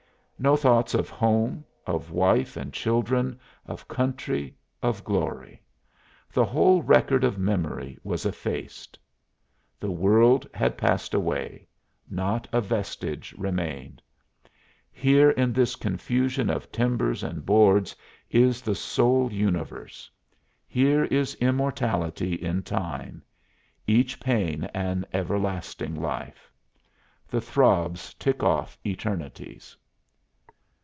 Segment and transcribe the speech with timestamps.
[0.43, 5.61] No thoughts of home, of wife and children, of country, of glory.
[6.33, 8.97] The whole record of memory was effaced.
[9.79, 11.67] The world had passed away
[12.09, 14.01] not a vestige remained.
[14.91, 17.95] Here in this confusion of timbers and boards
[18.31, 20.09] is the sole universe.
[20.67, 23.21] Here is immortality in time
[23.85, 26.51] each pain an everlasting life.
[27.27, 29.77] The throbs tick off eternities.